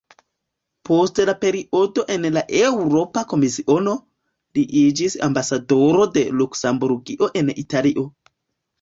Post 0.89 1.19
la 1.29 1.35
periodo 1.43 2.05
en 2.15 2.25
la 2.37 2.43
Eŭropa 2.63 3.25
Komisiono, 3.35 3.95
li 4.59 4.67
iĝis 4.83 5.21
ambasadoro 5.31 6.11
de 6.19 6.29
Luksemburgio 6.43 7.35
en 7.45 7.57
Italio. 7.69 8.13